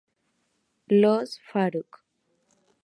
[0.87, 2.03] Los Faruk.